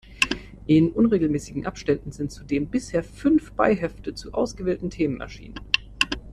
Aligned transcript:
In 0.65 0.93
unregelmäßigen 0.93 1.67
Abständen 1.67 2.11
sind 2.11 2.31
zudem 2.31 2.65
bisher 2.69 3.03
fünf 3.03 3.51
Beihefte 3.51 4.15
zu 4.15 4.33
ausgewählten 4.33 4.89
Themen 4.89 5.21
erschienen. 5.21 5.59